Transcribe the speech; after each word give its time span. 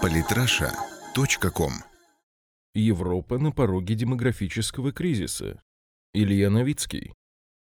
Политраша.ком 0.00 1.72
Европа 2.74 3.38
на 3.38 3.52
пороге 3.52 3.94
демографического 3.94 4.92
кризиса. 4.92 5.62
Илья 6.14 6.50
Новицкий. 6.50 7.14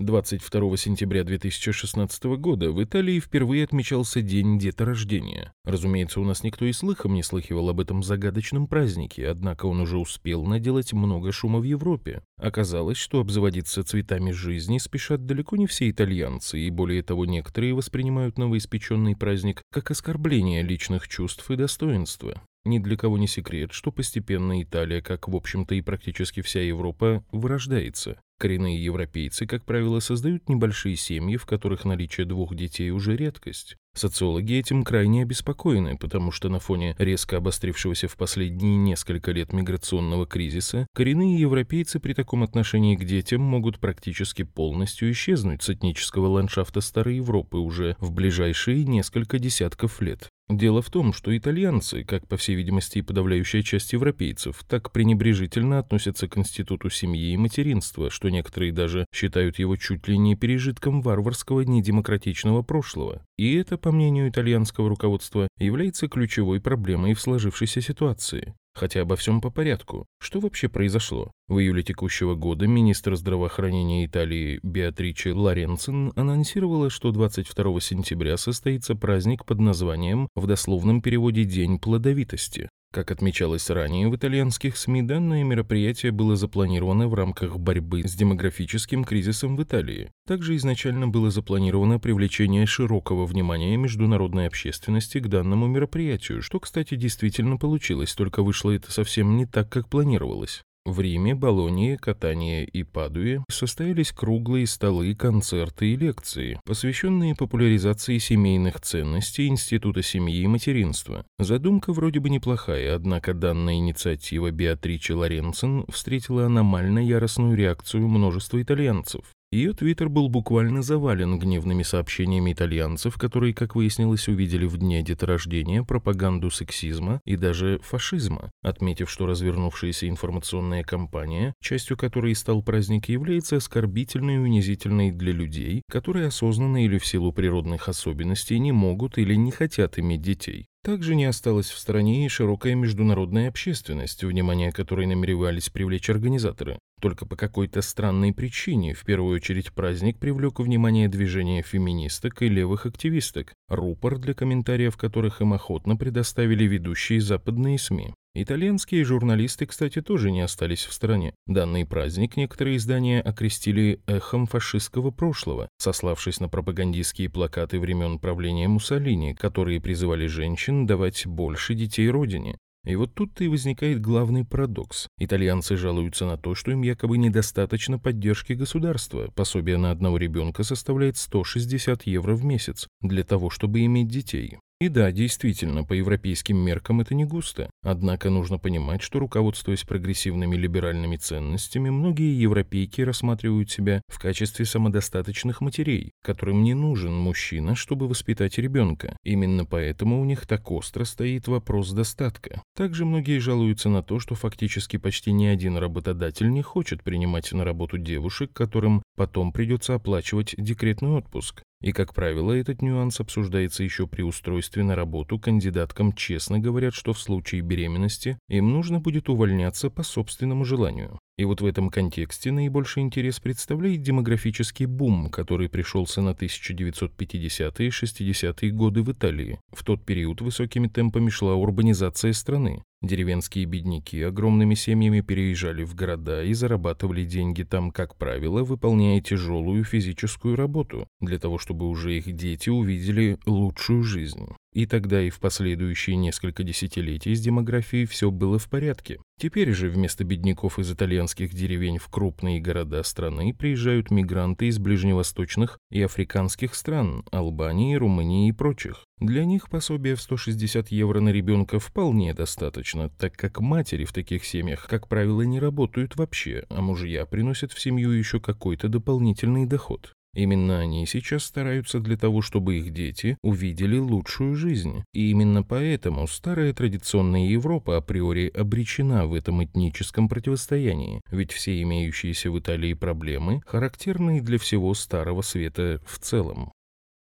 22 0.00 0.76
сентября 0.76 1.24
2016 1.24 2.22
года 2.38 2.70
в 2.70 2.80
Италии 2.80 3.18
впервые 3.18 3.64
отмечался 3.64 4.22
День 4.22 4.56
деторождения. 4.56 5.52
Разумеется, 5.64 6.20
у 6.20 6.24
нас 6.24 6.44
никто 6.44 6.66
и 6.66 6.72
слыхом 6.72 7.14
не 7.14 7.24
слыхивал 7.24 7.68
об 7.68 7.80
этом 7.80 8.04
загадочном 8.04 8.68
празднике, 8.68 9.28
однако 9.28 9.66
он 9.66 9.80
уже 9.80 9.98
успел 9.98 10.44
наделать 10.44 10.92
много 10.92 11.32
шума 11.32 11.58
в 11.58 11.64
Европе. 11.64 12.22
Оказалось, 12.40 12.96
что 12.96 13.18
обзаводиться 13.18 13.82
цветами 13.82 14.30
жизни 14.30 14.78
спешат 14.78 15.26
далеко 15.26 15.56
не 15.56 15.66
все 15.66 15.90
итальянцы, 15.90 16.60
и 16.60 16.70
более 16.70 17.02
того, 17.02 17.26
некоторые 17.26 17.74
воспринимают 17.74 18.38
новоиспеченный 18.38 19.16
праздник 19.16 19.62
как 19.72 19.90
оскорбление 19.90 20.62
личных 20.62 21.08
чувств 21.08 21.50
и 21.50 21.56
достоинства. 21.56 22.40
Ни 22.64 22.78
для 22.78 22.96
кого 22.96 23.18
не 23.18 23.26
секрет, 23.26 23.72
что 23.72 23.90
постепенно 23.90 24.62
Италия, 24.62 25.02
как 25.02 25.26
в 25.26 25.34
общем-то 25.34 25.74
и 25.74 25.80
практически 25.80 26.40
вся 26.40 26.60
Европа, 26.60 27.24
вырождается. 27.32 28.20
Коренные 28.38 28.82
европейцы, 28.82 29.46
как 29.46 29.64
правило, 29.64 29.98
создают 29.98 30.48
небольшие 30.48 30.94
семьи, 30.94 31.36
в 31.36 31.44
которых 31.44 31.84
наличие 31.84 32.24
двух 32.24 32.54
детей 32.54 32.90
уже 32.90 33.16
редкость. 33.16 33.76
Социологи 33.98 34.54
этим 34.54 34.84
крайне 34.84 35.22
обеспокоены, 35.22 35.96
потому 35.96 36.30
что 36.30 36.48
на 36.48 36.60
фоне 36.60 36.94
резко 36.98 37.38
обострившегося 37.38 38.06
в 38.06 38.16
последние 38.16 38.76
несколько 38.76 39.32
лет 39.32 39.52
миграционного 39.52 40.24
кризиса, 40.24 40.86
коренные 40.94 41.40
европейцы 41.40 41.98
при 41.98 42.12
таком 42.12 42.44
отношении 42.44 42.94
к 42.94 43.04
детям 43.04 43.42
могут 43.42 43.80
практически 43.80 44.44
полностью 44.44 45.10
исчезнуть 45.10 45.64
с 45.64 45.70
этнического 45.70 46.28
ландшафта 46.28 46.80
Старой 46.80 47.16
Европы 47.16 47.56
уже 47.56 47.96
в 47.98 48.12
ближайшие 48.12 48.84
несколько 48.84 49.40
десятков 49.40 50.00
лет. 50.00 50.28
Дело 50.48 50.80
в 50.80 50.88
том, 50.88 51.12
что 51.12 51.36
итальянцы, 51.36 52.04
как 52.04 52.26
по 52.26 52.38
всей 52.38 52.56
видимости 52.56 52.98
и 52.98 53.02
подавляющая 53.02 53.60
часть 53.62 53.92
европейцев, 53.92 54.64
так 54.66 54.92
пренебрежительно 54.92 55.78
относятся 55.78 56.26
к 56.26 56.38
институту 56.38 56.88
семьи 56.88 57.32
и 57.32 57.36
материнства, 57.36 58.08
что 58.08 58.30
некоторые 58.30 58.72
даже 58.72 59.04
считают 59.14 59.58
его 59.58 59.76
чуть 59.76 60.08
ли 60.08 60.16
не 60.16 60.36
пережитком 60.36 61.02
варварского 61.02 61.60
недемократичного 61.60 62.62
прошлого. 62.62 63.22
И 63.36 63.56
это, 63.56 63.76
по 63.88 63.92
мнению 63.92 64.28
итальянского 64.28 64.90
руководства, 64.90 65.48
является 65.58 66.08
ключевой 66.08 66.60
проблемой 66.60 67.14
в 67.14 67.22
сложившейся 67.22 67.80
ситуации. 67.80 68.54
Хотя 68.74 69.00
обо 69.00 69.16
всем 69.16 69.40
по 69.40 69.48
порядку. 69.50 70.04
Что 70.20 70.40
вообще 70.40 70.68
произошло? 70.68 71.32
В 71.48 71.58
июле 71.58 71.82
текущего 71.82 72.34
года 72.34 72.66
министр 72.66 73.16
здравоохранения 73.16 74.04
Италии 74.04 74.60
Беатриче 74.62 75.32
Лоренцин 75.32 76.12
анонсировала, 76.16 76.90
что 76.90 77.12
22 77.12 77.80
сентября 77.80 78.36
состоится 78.36 78.94
праздник 78.94 79.46
под 79.46 79.58
названием 79.58 80.28
в 80.36 80.46
дословном 80.46 81.00
переводе 81.00 81.44
«День 81.44 81.78
плодовитости». 81.78 82.68
Как 82.90 83.10
отмечалось 83.10 83.68
ранее 83.68 84.08
в 84.08 84.16
итальянских 84.16 84.78
СМИ, 84.78 85.02
данное 85.02 85.44
мероприятие 85.44 86.10
было 86.10 86.36
запланировано 86.36 87.06
в 87.06 87.12
рамках 87.12 87.58
борьбы 87.58 88.02
с 88.08 88.14
демографическим 88.14 89.04
кризисом 89.04 89.56
в 89.56 89.62
Италии. 89.62 90.10
Также 90.26 90.56
изначально 90.56 91.06
было 91.06 91.30
запланировано 91.30 91.98
привлечение 91.98 92.64
широкого 92.64 93.26
внимания 93.26 93.76
международной 93.76 94.46
общественности 94.46 95.18
к 95.18 95.28
данному 95.28 95.66
мероприятию, 95.66 96.40
что, 96.40 96.60
кстати, 96.60 96.94
действительно 96.94 97.58
получилось, 97.58 98.14
только 98.14 98.42
вышло 98.42 98.70
это 98.70 98.90
совсем 98.90 99.36
не 99.36 99.44
так, 99.44 99.68
как 99.68 99.90
планировалось. 99.90 100.62
В 100.88 101.00
Риме, 101.00 101.34
Болонии, 101.34 101.96
Катании 101.96 102.64
и 102.64 102.82
Падуе 102.82 103.44
состоялись 103.50 104.10
круглые 104.10 104.66
столы, 104.66 105.14
концерты 105.14 105.92
и 105.92 105.96
лекции, 105.96 106.58
посвященные 106.64 107.34
популяризации 107.34 108.16
семейных 108.16 108.80
ценностей 108.80 109.48
Института 109.48 110.02
семьи 110.02 110.40
и 110.40 110.46
материнства. 110.46 111.26
Задумка 111.38 111.92
вроде 111.92 112.20
бы 112.20 112.30
неплохая, 112.30 112.96
однако 112.96 113.34
данная 113.34 113.74
инициатива 113.74 114.50
Беатричи 114.50 115.12
Лоренцин 115.12 115.84
встретила 115.90 116.46
аномально 116.46 117.00
яростную 117.00 117.54
реакцию 117.54 118.08
множества 118.08 118.62
итальянцев. 118.62 119.20
Ее 119.50 119.72
твиттер 119.72 120.10
был 120.10 120.28
буквально 120.28 120.82
завален 120.82 121.38
гневными 121.38 121.82
сообщениями 121.82 122.52
итальянцев, 122.52 123.16
которые, 123.16 123.54
как 123.54 123.74
выяснилось, 123.74 124.28
увидели 124.28 124.66
в 124.66 124.76
дне 124.76 125.02
деторождения 125.02 125.82
пропаганду 125.82 126.50
сексизма 126.50 127.22
и 127.24 127.36
даже 127.36 127.78
фашизма, 127.82 128.50
отметив, 128.60 129.08
что 129.10 129.24
развернувшаяся 129.24 130.06
информационная 130.06 130.82
кампания, 130.82 131.54
частью 131.62 131.96
которой 131.96 132.34
стал 132.34 132.62
праздник, 132.62 133.08
является 133.08 133.56
оскорбительной 133.56 134.34
и 134.34 134.38
унизительной 134.38 135.12
для 135.12 135.32
людей, 135.32 135.80
которые 135.90 136.26
осознанно 136.26 136.84
или 136.84 136.98
в 136.98 137.06
силу 137.06 137.32
природных 137.32 137.88
особенностей 137.88 138.58
не 138.58 138.72
могут 138.72 139.16
или 139.16 139.34
не 139.34 139.50
хотят 139.50 139.98
иметь 139.98 140.20
детей. 140.20 140.66
Также 140.88 141.16
не 141.16 141.26
осталась 141.26 141.68
в 141.68 141.76
стороне 141.76 142.24
и 142.24 142.30
широкая 142.30 142.74
международная 142.74 143.50
общественность, 143.50 144.24
внимание 144.24 144.72
которой 144.72 145.04
намеревались 145.04 145.68
привлечь 145.68 146.08
организаторы. 146.08 146.78
Только 147.02 147.26
по 147.26 147.36
какой-то 147.36 147.82
странной 147.82 148.32
причине, 148.32 148.94
в 148.94 149.04
первую 149.04 149.36
очередь, 149.36 149.70
праздник 149.74 150.18
привлек 150.18 150.60
внимание 150.60 151.08
движения 151.08 151.60
феминисток 151.60 152.40
и 152.40 152.48
левых 152.48 152.86
активисток, 152.86 153.52
рупор 153.68 154.16
для 154.16 154.32
комментариев 154.32 154.96
которых 154.96 155.42
им 155.42 155.52
охотно 155.52 155.94
предоставили 155.94 156.64
ведущие 156.64 157.20
западные 157.20 157.78
СМИ. 157.78 158.14
Итальянские 158.40 159.04
журналисты, 159.04 159.66
кстати, 159.66 160.00
тоже 160.00 160.30
не 160.30 160.42
остались 160.42 160.84
в 160.84 160.92
стороне. 160.92 161.34
Данный 161.48 161.84
праздник 161.84 162.36
некоторые 162.36 162.76
издания 162.76 163.20
окрестили 163.20 164.00
эхом 164.06 164.46
фашистского 164.46 165.10
прошлого, 165.10 165.68
сославшись 165.78 166.38
на 166.38 166.48
пропагандистские 166.48 167.30
плакаты 167.30 167.80
времен 167.80 168.20
правления 168.20 168.68
Муссолини, 168.68 169.34
которые 169.34 169.80
призывали 169.80 170.28
женщин 170.28 170.86
давать 170.86 171.26
больше 171.26 171.74
детей 171.74 172.08
родине. 172.08 172.58
И 172.86 172.94
вот 172.94 173.12
тут-то 173.12 173.42
и 173.42 173.48
возникает 173.48 174.00
главный 174.00 174.44
парадокс. 174.44 175.08
Итальянцы 175.18 175.76
жалуются 175.76 176.24
на 176.24 176.36
то, 176.36 176.54
что 176.54 176.70
им 176.70 176.82
якобы 176.82 177.18
недостаточно 177.18 177.98
поддержки 177.98 178.52
государства. 178.52 179.32
Пособие 179.34 179.78
на 179.78 179.90
одного 179.90 180.16
ребенка 180.16 180.62
составляет 180.62 181.16
160 181.16 182.06
евро 182.06 182.36
в 182.36 182.44
месяц 182.44 182.86
для 183.00 183.24
того, 183.24 183.50
чтобы 183.50 183.84
иметь 183.84 184.06
детей. 184.06 184.58
И 184.80 184.88
да, 184.88 185.10
действительно, 185.10 185.82
по 185.82 185.92
европейским 185.92 186.56
меркам 186.56 187.00
это 187.00 187.12
не 187.12 187.24
густо. 187.24 187.68
Однако 187.82 188.30
нужно 188.30 188.58
понимать, 188.58 189.02
что 189.02 189.18
руководствуясь 189.18 189.82
прогрессивными 189.82 190.54
либеральными 190.54 191.16
ценностями, 191.16 191.90
многие 191.90 192.40
европейки 192.40 193.00
рассматривают 193.00 193.72
себя 193.72 194.02
в 194.06 194.20
качестве 194.20 194.64
самодостаточных 194.64 195.60
матерей, 195.60 196.12
которым 196.22 196.62
не 196.62 196.74
нужен 196.74 197.12
мужчина, 197.12 197.74
чтобы 197.74 198.06
воспитать 198.06 198.56
ребенка. 198.58 199.16
Именно 199.24 199.64
поэтому 199.64 200.20
у 200.20 200.24
них 200.24 200.46
так 200.46 200.70
остро 200.70 201.02
стоит 201.02 201.48
вопрос 201.48 201.90
достатка. 201.90 202.62
Также 202.76 203.04
многие 203.04 203.40
жалуются 203.40 203.88
на 203.88 204.04
то, 204.04 204.20
что 204.20 204.36
фактически 204.36 204.96
почти 204.96 205.32
ни 205.32 205.46
один 205.46 205.76
работодатель 205.76 206.50
не 206.50 206.62
хочет 206.62 207.02
принимать 207.02 207.50
на 207.50 207.64
работу 207.64 207.98
девушек, 207.98 208.52
которым 208.52 209.02
потом 209.16 209.50
придется 209.50 209.96
оплачивать 209.96 210.54
декретный 210.56 211.10
отпуск. 211.10 211.64
И, 211.80 211.92
как 211.92 212.12
правило, 212.12 212.52
этот 212.52 212.82
нюанс 212.82 213.20
обсуждается 213.20 213.84
еще 213.84 214.06
при 214.06 214.22
устройстве 214.22 214.82
на 214.82 214.96
работу. 214.96 215.38
Кандидаткам 215.38 216.12
честно 216.12 216.58
говорят, 216.58 216.92
что 216.92 217.12
в 217.12 217.20
случае 217.20 217.60
беременности 217.60 218.38
им 218.48 218.72
нужно 218.72 218.98
будет 218.98 219.28
увольняться 219.28 219.88
по 219.88 220.02
собственному 220.02 220.64
желанию. 220.64 221.18
И 221.38 221.44
вот 221.44 221.60
в 221.60 221.66
этом 221.66 221.88
контексте 221.88 222.50
наибольший 222.50 223.04
интерес 223.04 223.38
представляет 223.38 224.02
демографический 224.02 224.86
бум, 224.86 225.30
который 225.30 225.68
пришелся 225.68 226.20
на 226.20 226.30
1950-е 226.30 227.86
и 227.86 227.90
60-е 227.90 228.70
годы 228.72 229.02
в 229.04 229.12
Италии. 229.12 229.60
В 229.72 229.84
тот 229.84 230.04
период 230.04 230.40
высокими 230.40 230.88
темпами 230.88 231.30
шла 231.30 231.54
урбанизация 231.54 232.32
страны. 232.32 232.82
Деревенские 233.02 233.66
бедняки 233.66 234.20
огромными 234.20 234.74
семьями 234.74 235.20
переезжали 235.20 235.84
в 235.84 235.94
города 235.94 236.42
и 236.42 236.52
зарабатывали 236.52 237.24
деньги 237.24 237.62
там, 237.62 237.92
как 237.92 238.16
правило, 238.16 238.64
выполняя 238.64 239.20
тяжелую 239.20 239.84
физическую 239.84 240.56
работу, 240.56 241.06
для 241.20 241.38
того, 241.38 241.58
чтобы 241.58 241.88
уже 241.88 242.18
их 242.18 242.32
дети 242.32 242.68
увидели 242.68 243.38
лучшую 243.46 244.02
жизнь. 244.02 244.48
И 244.78 244.86
тогда 244.86 245.20
и 245.20 245.28
в 245.28 245.40
последующие 245.40 246.14
несколько 246.14 246.62
десятилетий 246.62 247.34
с 247.34 247.40
демографией 247.40 248.06
все 248.06 248.30
было 248.30 248.60
в 248.60 248.68
порядке. 248.70 249.18
Теперь 249.36 249.72
же 249.72 249.90
вместо 249.90 250.22
бедняков 250.22 250.78
из 250.78 250.92
итальянских 250.92 251.52
деревень 251.52 251.98
в 251.98 252.06
крупные 252.06 252.60
города 252.60 253.02
страны 253.02 253.52
приезжают 253.52 254.12
мигранты 254.12 254.68
из 254.68 254.78
ближневосточных 254.78 255.78
и 255.90 256.00
африканских 256.00 256.76
стран, 256.76 257.24
Албании, 257.32 257.96
Румынии 257.96 258.50
и 258.50 258.52
прочих. 258.52 259.04
Для 259.18 259.44
них 259.44 259.68
пособие 259.68 260.14
в 260.14 260.22
160 260.22 260.92
евро 260.92 261.18
на 261.18 261.30
ребенка 261.30 261.80
вполне 261.80 262.32
достаточно, 262.32 263.08
так 263.08 263.34
как 263.34 263.58
матери 263.58 264.04
в 264.04 264.12
таких 264.12 264.44
семьях, 264.44 264.86
как 264.88 265.08
правило, 265.08 265.42
не 265.42 265.58
работают 265.58 266.14
вообще, 266.14 266.66
а 266.68 266.80
мужья 266.80 267.26
приносят 267.26 267.72
в 267.72 267.80
семью 267.80 268.12
еще 268.12 268.38
какой-то 268.38 268.88
дополнительный 268.88 269.66
доход. 269.66 270.14
Именно 270.38 270.78
они 270.78 271.04
сейчас 271.04 271.42
стараются 271.42 271.98
для 271.98 272.16
того, 272.16 272.42
чтобы 272.42 272.76
их 272.76 272.92
дети 272.92 273.36
увидели 273.42 273.98
лучшую 273.98 274.54
жизнь. 274.54 275.02
И 275.12 275.32
именно 275.32 275.64
поэтому 275.64 276.28
старая 276.28 276.72
традиционная 276.72 277.48
Европа 277.48 277.96
априори 277.96 278.48
обречена 278.48 279.26
в 279.26 279.34
этом 279.34 279.64
этническом 279.64 280.28
противостоянии, 280.28 281.22
ведь 281.32 281.50
все 281.50 281.82
имеющиеся 281.82 282.52
в 282.52 282.58
Италии 282.60 282.94
проблемы 282.94 283.62
характерны 283.66 284.40
для 284.40 284.60
всего 284.60 284.94
Старого 284.94 285.42
Света 285.42 286.00
в 286.06 286.20
целом. 286.20 286.70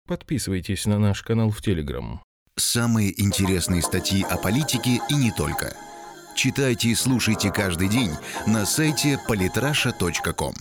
Подписывайтесь 0.07 0.87
на 0.87 1.01
наш 1.01 1.23
канал 1.23 1.51
в 1.51 1.61
Телеграм. 1.61 2.23
Самые 2.55 3.21
интересные 3.21 3.83
статьи 3.83 4.23
о 4.23 4.37
политике 4.37 5.01
и 5.11 5.15
не 5.17 5.33
только. 5.33 5.75
Читайте 6.37 6.91
и 6.91 6.95
слушайте 6.95 7.51
каждый 7.51 7.89
день 7.89 8.13
на 8.47 8.65
сайте 8.65 9.19
polytrasha.com. 9.29 10.55